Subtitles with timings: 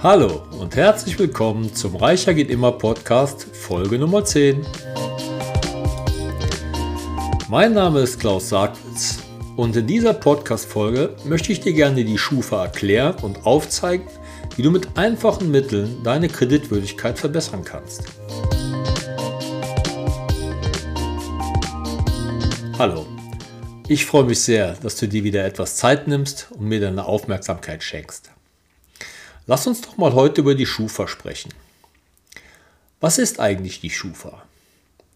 [0.00, 4.64] Hallo und herzlich willkommen zum Reicher geht immer Podcast Folge Nummer 10.
[7.48, 9.18] Mein Name ist Klaus Sargwitz
[9.56, 14.06] und in dieser Podcast-Folge möchte ich dir gerne die Schufa erklären und aufzeigen,
[14.54, 18.04] wie du mit einfachen Mitteln deine Kreditwürdigkeit verbessern kannst.
[22.78, 23.04] Hallo,
[23.88, 27.82] ich freue mich sehr, dass du dir wieder etwas Zeit nimmst und mir deine Aufmerksamkeit
[27.82, 28.30] schenkst.
[29.48, 31.54] Lass uns doch mal heute über die Schufa sprechen.
[33.00, 34.42] Was ist eigentlich die Schufa?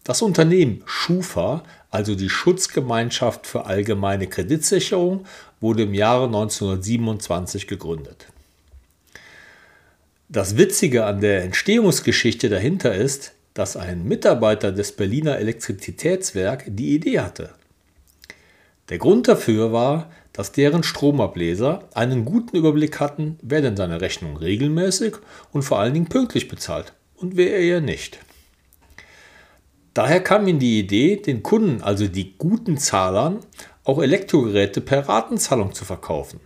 [0.03, 5.27] Das Unternehmen Schufa, also die Schutzgemeinschaft für allgemeine Kreditsicherung,
[5.61, 8.25] wurde im Jahre 1927 gegründet.
[10.29, 17.19] Das Witzige an der Entstehungsgeschichte dahinter ist, dass ein Mitarbeiter des Berliner Elektrizitätswerk die Idee
[17.19, 17.53] hatte.
[18.89, 24.35] Der Grund dafür war, dass deren Stromableser einen guten Überblick hatten, wer denn seine Rechnung
[24.35, 25.15] regelmäßig
[25.51, 28.19] und vor allen Dingen pünktlich bezahlt und wer eher nicht.
[29.93, 33.41] Daher kam ihnen die Idee, den Kunden, also die guten Zahlern,
[33.83, 36.39] auch Elektrogeräte per Ratenzahlung zu verkaufen.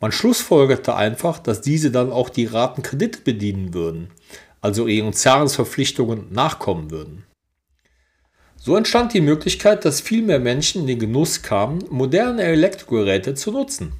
[0.00, 4.10] Man schlussfolgerte einfach, dass diese dann auch die Ratenkredite bedienen würden,
[4.62, 7.24] also ihren Zahlungsverpflichtungen nachkommen würden.
[8.64, 13.50] So entstand die Möglichkeit, dass viel mehr Menschen in den Genuss kamen, moderne Elektrogeräte zu
[13.50, 13.92] nutzen.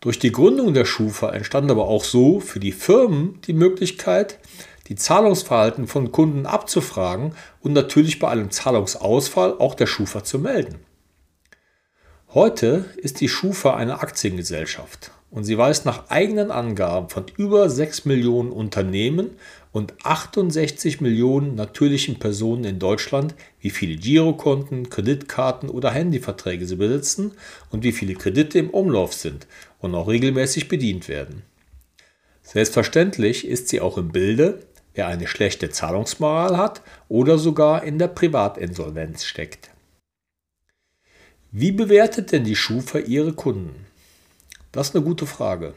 [0.00, 4.40] Durch die Gründung der Schufa entstand aber auch so für die Firmen die Möglichkeit,
[4.88, 10.80] die Zahlungsverhalten von Kunden abzufragen und natürlich bei einem Zahlungsausfall auch der Schufa zu melden.
[12.30, 18.04] Heute ist die Schufa eine Aktiengesellschaft und sie weist nach eigenen Angaben von über 6
[18.04, 19.30] Millionen Unternehmen
[19.72, 27.32] und 68 Millionen natürlichen Personen in Deutschland, wie viele Girokonten, Kreditkarten oder Handyverträge sie besitzen
[27.70, 29.48] und wie viele Kredite im Umlauf sind
[29.80, 31.42] und auch regelmäßig bedient werden.
[32.44, 34.60] Selbstverständlich ist sie auch im Bilde,
[34.94, 39.70] wer eine schlechte Zahlungsmoral hat oder sogar in der Privatinsolvenz steckt.
[41.50, 43.86] Wie bewertet denn die Schufa ihre Kunden?
[44.74, 45.72] Das ist eine gute Frage.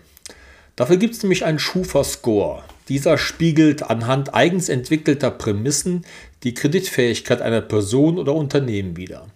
[0.76, 2.64] Dafür gibt es nämlich einen Schufa-Score.
[2.90, 6.04] Dieser spiegelt anhand eigens entwickelter Prämissen
[6.42, 9.28] die Kreditfähigkeit einer Person oder Unternehmen wider.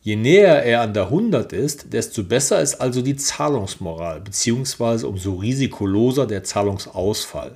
[0.00, 5.04] Je näher er an der 100 ist, desto besser ist also die Zahlungsmoral bzw.
[5.04, 7.52] umso risikoloser der Zahlungsausfall.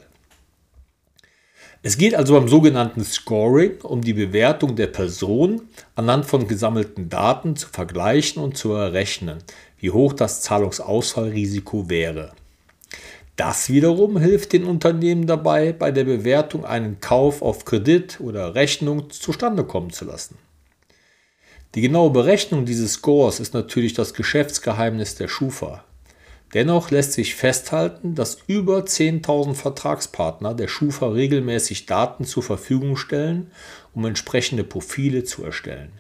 [1.86, 7.54] Es geht also beim sogenannten Scoring um die Bewertung der Person anhand von gesammelten Daten
[7.54, 9.38] zu vergleichen und zu errechnen,
[9.78, 12.32] wie hoch das Zahlungsausfallrisiko wäre.
[13.36, 19.08] Das wiederum hilft den Unternehmen dabei, bei der Bewertung einen Kauf auf Kredit oder Rechnung
[19.10, 20.38] zustande kommen zu lassen.
[21.76, 25.84] Die genaue Berechnung dieses Scores ist natürlich das Geschäftsgeheimnis der Schufa.
[26.54, 33.50] Dennoch lässt sich festhalten, dass über 10.000 Vertragspartner der Schufa regelmäßig Daten zur Verfügung stellen,
[33.94, 35.92] um entsprechende Profile zu erstellen.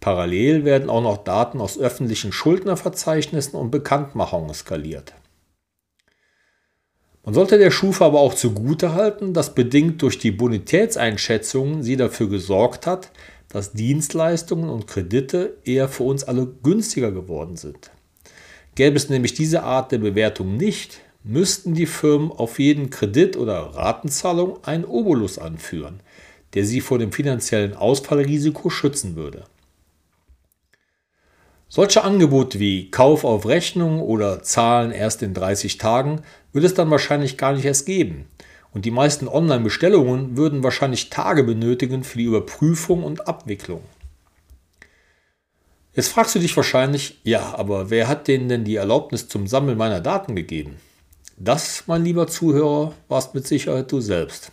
[0.00, 5.14] Parallel werden auch noch Daten aus öffentlichen Schuldnerverzeichnissen und Bekanntmachungen skaliert.
[7.22, 12.86] Man sollte der Schufa aber auch zugutehalten, dass bedingt durch die Bonitätseinschätzungen sie dafür gesorgt
[12.86, 13.10] hat,
[13.50, 17.90] dass Dienstleistungen und Kredite eher für uns alle günstiger geworden sind.
[18.80, 23.58] Gäbe es nämlich diese Art der Bewertung nicht, müssten die Firmen auf jeden Kredit oder
[23.74, 26.00] Ratenzahlung einen Obolus anführen,
[26.54, 29.44] der sie vor dem finanziellen Ausfallrisiko schützen würde.
[31.68, 36.22] Solche Angebote wie Kauf auf Rechnung oder Zahlen erst in 30 Tagen
[36.54, 38.28] wird es dann wahrscheinlich gar nicht erst geben.
[38.72, 43.82] Und die meisten Online-Bestellungen würden wahrscheinlich Tage benötigen für die Überprüfung und Abwicklung.
[45.94, 49.76] Jetzt fragst du dich wahrscheinlich, ja, aber wer hat denen denn die Erlaubnis zum Sammeln
[49.76, 50.76] meiner Daten gegeben?
[51.36, 54.52] Das, mein lieber Zuhörer, warst mit Sicherheit du selbst.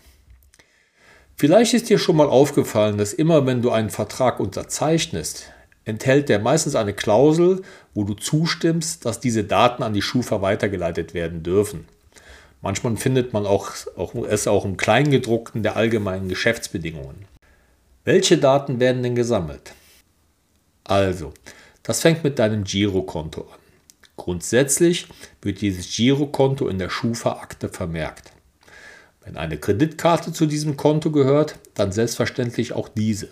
[1.36, 5.52] Vielleicht ist dir schon mal aufgefallen, dass immer wenn du einen Vertrag unterzeichnest,
[5.86, 7.62] enthält der meistens eine Klausel,
[7.94, 11.86] wo du zustimmst, dass diese Daten an die Schufa weitergeleitet werden dürfen.
[12.64, 17.26] Manchmal findet man auch, auch, es auch im Kleingedruckten der allgemeinen Geschäftsbedingungen.
[18.04, 19.74] Welche Daten werden denn gesammelt?
[20.88, 21.34] Also,
[21.84, 23.60] das fängt mit deinem Girokonto an.
[24.16, 25.08] Grundsätzlich
[25.42, 28.32] wird dieses Girokonto in der Schufa-Akte vermerkt.
[29.20, 33.28] Wenn eine Kreditkarte zu diesem Konto gehört, dann selbstverständlich auch diese.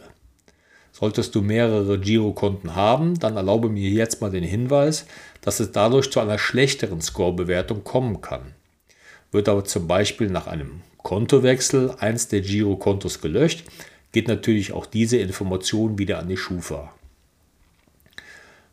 [0.91, 5.05] Solltest du mehrere Girokonten haben, dann erlaube mir jetzt mal den Hinweis,
[5.39, 8.53] dass es dadurch zu einer schlechteren Score-Bewertung kommen kann.
[9.31, 13.63] Wird aber zum Beispiel nach einem Kontowechsel eins der Girokontos gelöscht,
[14.11, 16.93] geht natürlich auch diese Information wieder an die Schufa.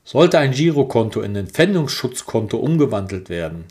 [0.05, 3.65] Sollte ein Girokonto in ein Pfändungsschutzkonto umgewandelt werden,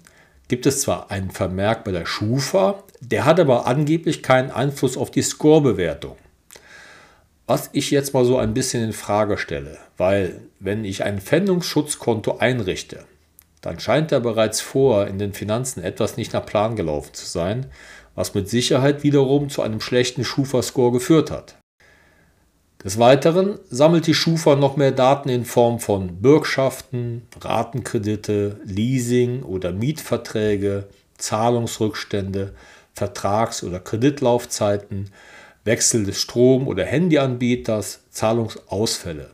[0.48, 5.12] gibt es zwar einen Vermerk bei der Schufa, der hat aber angeblich keinen Einfluss auf
[5.12, 6.18] die Score-Bewertung.
[7.48, 12.38] Was ich jetzt mal so ein bisschen in Frage stelle, weil wenn ich ein Pfändungsschutzkonto
[12.38, 13.06] einrichte,
[13.62, 17.68] dann scheint da bereits vor in den Finanzen etwas nicht nach Plan gelaufen zu sein,
[18.16, 21.56] was mit Sicherheit wiederum zu einem schlechten Schufa-Score geführt hat.
[22.84, 29.72] Des Weiteren sammelt die Schufa noch mehr Daten in Form von Bürgschaften, Ratenkredite, Leasing oder
[29.72, 30.88] Mietverträge,
[31.18, 32.56] Zahlungsrückstände,
[32.94, 35.12] Vertrags- oder Kreditlaufzeiten,
[35.64, 39.30] Wechsel des Strom- oder Handyanbieters, Zahlungsausfälle.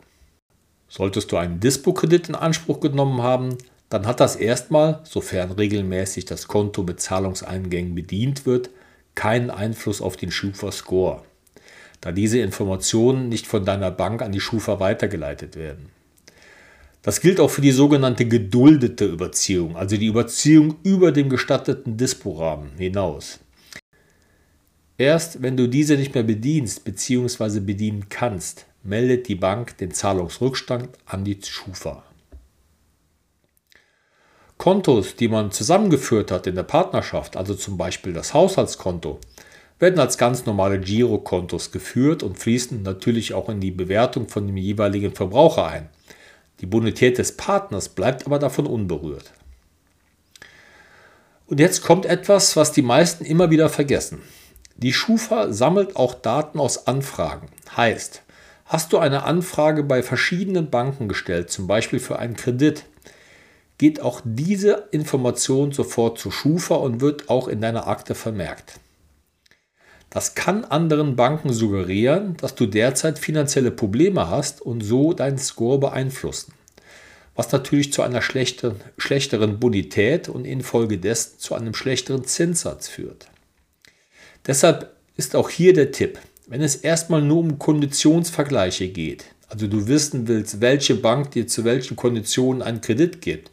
[0.89, 3.57] Solltest du einen Dispo-Kredit in Anspruch genommen haben,
[3.87, 8.71] dann hat das erstmal, sofern regelmäßig das Konto mit Zahlungseingängen bedient wird,
[9.15, 11.23] keinen Einfluss auf den Schufa-Score
[12.01, 15.89] da diese Informationen nicht von deiner Bank an die Schufa weitergeleitet werden.
[17.01, 22.71] Das gilt auch für die sogenannte geduldete Überziehung, also die Überziehung über dem gestatteten Dispo-Rahmen
[22.77, 23.39] hinaus.
[24.97, 27.59] Erst wenn du diese nicht mehr bedienst bzw.
[27.59, 32.03] bedienen kannst, meldet die Bank den Zahlungsrückstand an die Schufa.
[34.57, 39.19] Kontos, die man zusammengeführt hat in der Partnerschaft, also zum Beispiel das Haushaltskonto,
[39.79, 44.57] werden als ganz normale Girokontos geführt und fließen natürlich auch in die Bewertung von dem
[44.57, 45.89] jeweiligen Verbraucher ein.
[46.61, 49.31] Die Bonität des Partners bleibt aber davon unberührt.
[51.45, 54.21] Und jetzt kommt etwas, was die meisten immer wieder vergessen.
[54.75, 57.47] Die Schufa sammelt auch Daten aus Anfragen.
[57.75, 58.21] Heißt,
[58.65, 62.85] hast du eine Anfrage bei verschiedenen Banken gestellt, zum Beispiel für einen Kredit,
[63.77, 68.79] geht auch diese Information sofort zur Schufa und wird auch in deiner Akte vermerkt.
[70.09, 75.79] Das kann anderen Banken suggerieren, dass du derzeit finanzielle Probleme hast und so deinen Score
[75.79, 76.53] beeinflussen,
[77.35, 83.27] was natürlich zu einer schlechteren, schlechteren Bonität und infolgedessen zu einem schlechteren Zinssatz führt.
[84.45, 89.87] Deshalb ist auch hier der Tipp, wenn es erstmal nur um Konditionsvergleiche geht, also du
[89.87, 93.51] wissen willst, welche Bank dir zu welchen Konditionen einen Kredit gibt,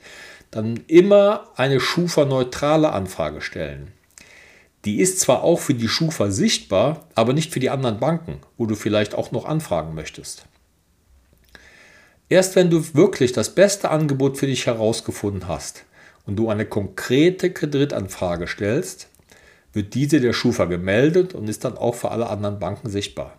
[0.51, 3.93] dann immer eine Schufa-neutrale Anfrage stellen.
[4.85, 8.67] Die ist zwar auch für die Schufa sichtbar, aber nicht für die anderen Banken, wo
[8.67, 10.45] du vielleicht auch noch anfragen möchtest.
[12.29, 15.85] Erst wenn du wirklich das beste Angebot für dich herausgefunden hast
[16.27, 19.09] und du eine konkrete Kreditanfrage stellst,
[19.73, 23.37] wird diese der Schufa gemeldet und ist dann auch für alle anderen Banken sichtbar.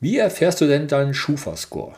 [0.00, 1.94] Wie erfährst du denn deinen Schufa-Score?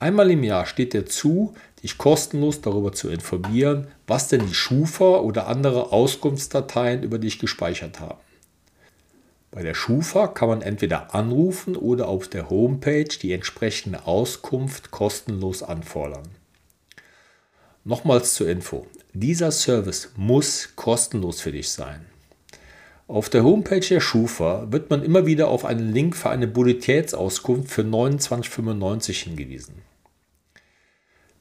[0.00, 5.18] Einmal im Jahr steht dir zu, dich kostenlos darüber zu informieren, was denn die Schufa
[5.18, 8.20] oder andere Auskunftsdateien über dich gespeichert haben.
[9.50, 15.62] Bei der Schufa kann man entweder anrufen oder auf der Homepage die entsprechende Auskunft kostenlos
[15.62, 16.28] anfordern.
[17.84, 18.86] Nochmals zur Info.
[19.14, 22.04] Dieser Service muss kostenlos für dich sein.
[23.08, 27.70] Auf der Homepage der Schufa wird man immer wieder auf einen Link für eine Bonitätsauskunft
[27.70, 29.87] für 29,95 hingewiesen.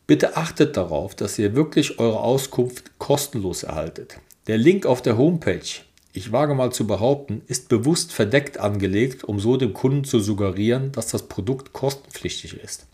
[0.07, 4.19] Bitte achtet darauf, dass ihr wirklich eure Auskunft kostenlos erhaltet.
[4.47, 5.67] Der Link auf der Homepage,
[6.13, 10.93] ich wage mal zu behaupten, ist bewusst verdeckt angelegt, um so dem Kunden zu suggerieren,
[10.93, 12.87] dass das Produkt kostenpflichtig ist.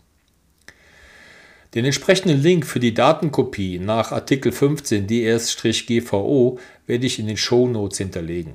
[1.74, 7.68] Den entsprechenden Link für die Datenkopie nach Artikel 15 DS-GVO werde ich in den Show
[7.68, 8.54] Notes hinterlegen.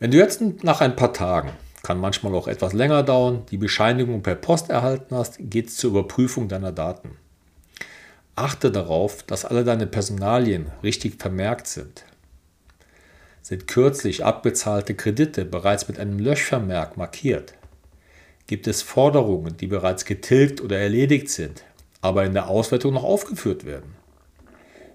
[0.00, 1.50] Wenn du jetzt nach ein paar Tagen
[1.84, 5.90] kann manchmal auch etwas länger dauern, die Bescheinigung per Post erhalten hast, geht es zur
[5.90, 7.10] Überprüfung deiner Daten.
[8.34, 12.04] Achte darauf, dass alle deine Personalien richtig vermerkt sind.
[13.42, 17.54] Sind kürzlich abbezahlte Kredite bereits mit einem Löschvermerk markiert?
[18.46, 21.64] Gibt es Forderungen, die bereits getilgt oder erledigt sind,
[22.00, 23.94] aber in der Auswertung noch aufgeführt werden?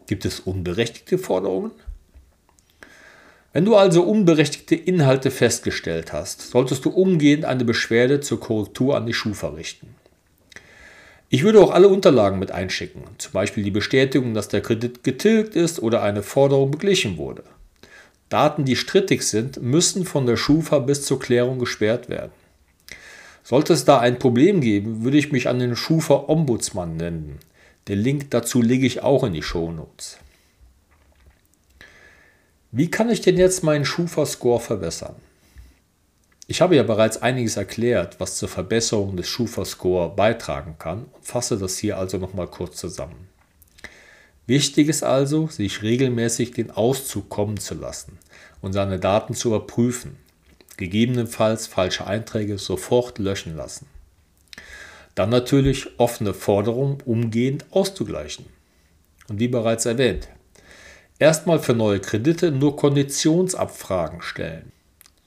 [0.08, 1.72] Gibt es unberechtigte Forderungen?
[3.52, 9.08] Wenn du also unberechtigte Inhalte festgestellt hast, solltest du umgehend eine Beschwerde zur Korrektur an
[9.08, 9.96] die Schufa richten.
[11.30, 15.56] Ich würde auch alle Unterlagen mit einschicken, zum Beispiel die Bestätigung, dass der Kredit getilgt
[15.56, 17.44] ist oder eine Forderung beglichen wurde.
[18.30, 22.32] Daten, die strittig sind, müssen von der Schufa bis zur Klärung gesperrt werden.
[23.44, 27.40] Sollte es da ein Problem geben, würde ich mich an den Schufa Ombudsmann nennen.
[27.88, 30.20] Den Link dazu lege ich auch in die Show Notes.
[32.72, 35.16] Wie kann ich denn jetzt meinen Schufa-Score verbessern?
[36.46, 41.58] Ich habe ja bereits einiges erklärt, was zur Verbesserung des Schufa-Score beitragen kann und fasse
[41.58, 43.28] das hier also nochmal kurz zusammen.
[44.46, 48.20] Wichtig ist also, sich regelmäßig den Auszug kommen zu lassen
[48.62, 50.18] und seine Daten zu überprüfen,
[50.78, 53.88] gegebenenfalls falsche Einträge sofort löschen lassen.
[55.16, 58.46] Dann natürlich offene Forderungen umgehend auszugleichen.
[59.28, 60.30] Und wie bereits erwähnt,
[61.20, 64.72] Erstmal für neue Kredite nur Konditionsabfragen stellen.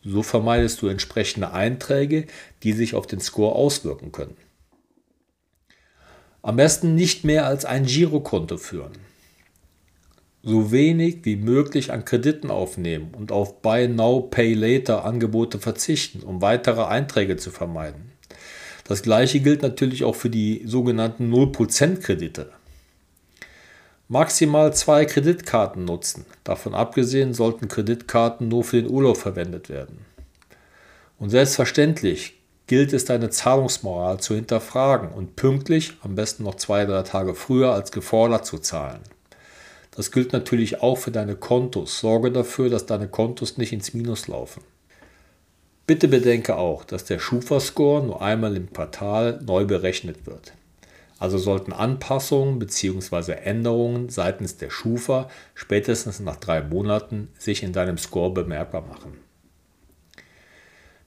[0.02, 2.26] So vermeidest du entsprechende Einträge,
[2.62, 4.36] die sich auf den Score auswirken können.
[6.40, 8.92] Am besten nicht mehr als ein Girokonto führen.
[10.42, 16.22] So wenig wie möglich an Krediten aufnehmen und auf Buy Now, Pay Later Angebote verzichten,
[16.22, 18.10] um weitere Einträge zu vermeiden.
[18.88, 22.50] Das gleiche gilt natürlich auch für die sogenannten 0% Kredite.
[24.12, 26.26] Maximal zwei Kreditkarten nutzen.
[26.44, 30.04] Davon abgesehen sollten Kreditkarten nur für den Urlaub verwendet werden.
[31.18, 32.34] Und selbstverständlich
[32.66, 37.72] gilt es, deine Zahlungsmoral zu hinterfragen und pünktlich, am besten noch zwei, drei Tage früher
[37.72, 39.00] als gefordert zu zahlen.
[39.96, 41.98] Das gilt natürlich auch für deine Kontos.
[42.00, 44.62] Sorge dafür, dass deine Kontos nicht ins Minus laufen.
[45.86, 50.52] Bitte bedenke auch, dass der Schufa-Score nur einmal im Quartal neu berechnet wird.
[51.22, 53.34] Also sollten Anpassungen bzw.
[53.44, 59.18] Änderungen seitens der Schufa spätestens nach drei Monaten sich in deinem Score bemerkbar machen.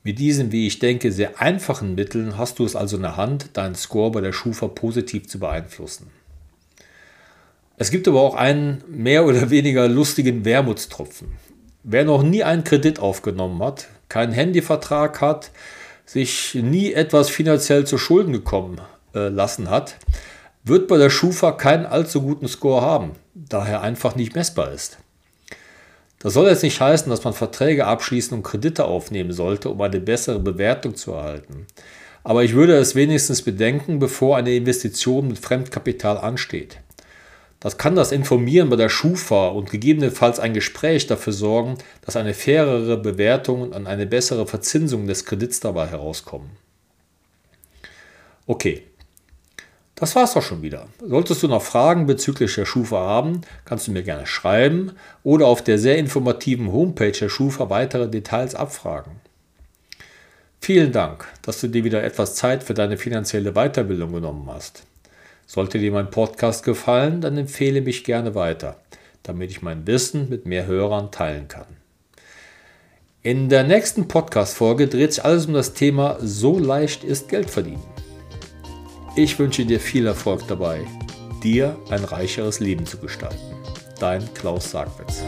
[0.04, 3.58] Mit diesen, wie ich denke, sehr einfachen Mitteln hast du es also in der Hand,
[3.58, 6.10] deinen Score bei der Schufa positiv zu beeinflussen.
[7.76, 11.28] Es gibt aber auch einen mehr oder weniger lustigen Wermutstropfen.
[11.84, 15.52] Wer noch nie einen Kredit aufgenommen hat, keinen Handyvertrag hat,
[16.06, 18.80] sich nie etwas finanziell zu Schulden gekommen
[19.16, 19.96] lassen hat,
[20.64, 24.98] wird bei der Schufa keinen allzu guten Score haben, da er einfach nicht messbar ist.
[26.20, 30.00] Das soll jetzt nicht heißen, dass man Verträge abschließen und Kredite aufnehmen sollte, um eine
[30.00, 31.68] bessere Bewertung zu erhalten.
[32.24, 36.80] Aber ich würde es wenigstens bedenken, bevor eine Investition mit Fremdkapital ansteht.
[37.60, 42.34] Das kann das Informieren bei der Schufa und gegebenenfalls ein Gespräch dafür sorgen, dass eine
[42.34, 46.50] fairere Bewertung und eine bessere Verzinsung des Kredits dabei herauskommen.
[48.48, 48.84] Okay,
[49.96, 50.88] das war's doch schon wieder.
[51.02, 54.92] Solltest du noch Fragen bezüglich der Schufa haben, kannst du mir gerne schreiben
[55.24, 59.14] oder auf der sehr informativen Homepage der Schufa weitere Details abfragen.
[60.60, 64.84] Vielen Dank, dass du dir wieder etwas Zeit für deine finanzielle Weiterbildung genommen hast.
[65.48, 68.78] Sollte dir mein Podcast gefallen, dann empfehle mich gerne weiter,
[69.24, 71.68] damit ich mein Wissen mit mehr Hörern teilen kann.
[73.22, 77.95] In der nächsten Podcast-Folge dreht sich alles um das Thema So leicht ist Geld verdienen.
[79.18, 80.86] Ich wünsche dir viel Erfolg dabei,
[81.42, 83.56] dir ein reicheres Leben zu gestalten.
[83.98, 85.24] Dein Klaus Sagwitz.